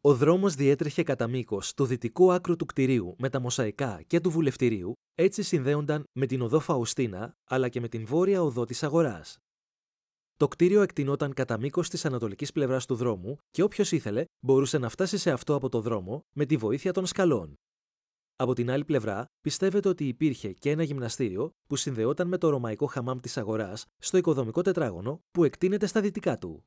Ο 0.00 0.14
δρόμος 0.14 0.54
διέτρεχε 0.54 1.02
κατά 1.02 1.26
μήκος 1.26 1.74
του 1.74 1.84
δυτικού 1.84 2.32
άκρου 2.32 2.56
του 2.56 2.66
κτηρίου 2.66 3.14
με 3.18 3.28
τα 3.28 3.40
μοσαϊκά 3.40 4.02
και 4.06 4.20
του 4.20 4.30
βουλευτηρίου, 4.30 4.92
έτσι 5.14 5.42
συνδέονταν 5.42 6.04
με 6.12 6.26
την 6.26 6.40
οδό 6.40 6.60
Φαουστίνα 6.60 7.34
αλλά 7.44 7.68
και 7.68 7.80
με 7.80 7.88
την 7.88 8.06
βόρεια 8.06 8.42
οδό 8.42 8.64
της 8.64 8.82
αγοράς. 8.82 9.38
Το 10.36 10.48
κτίριο 10.48 10.82
εκτινόταν 10.82 11.32
κατά 11.34 11.58
μήκος 11.58 11.88
της 11.88 12.04
ανατολικής 12.04 12.52
πλευράς 12.52 12.86
του 12.86 12.94
δρόμου 12.94 13.36
και 13.50 13.62
όποιος 13.62 13.92
ήθελε 13.92 14.24
μπορούσε 14.40 14.78
να 14.78 14.88
φτάσει 14.88 15.18
σε 15.18 15.30
αυτό 15.30 15.54
από 15.54 15.68
το 15.68 15.80
δρόμο 15.80 16.20
με 16.34 16.46
τη 16.46 16.56
βοήθεια 16.56 16.92
των 16.92 17.06
σκαλών. 17.06 17.54
Από 18.36 18.54
την 18.54 18.70
άλλη 18.70 18.84
πλευρά, 18.84 19.24
πιστεύετε 19.40 19.88
ότι 19.88 20.08
υπήρχε 20.08 20.52
και 20.52 20.70
ένα 20.70 20.82
γυμναστήριο 20.82 21.50
που 21.66 21.76
συνδεόταν 21.76 22.28
με 22.28 22.38
το 22.38 22.48
ρωμαϊκό 22.48 22.86
χαμάμ 22.86 23.20
της 23.20 23.36
αγοράς 23.36 23.84
στο 23.98 24.16
οικοδομικό 24.16 24.62
τετράγωνο 24.62 25.20
που 25.30 25.44
εκτείνεται 25.44 25.86
στα 25.86 26.00
δυτικά 26.00 26.38
του. 26.38 26.64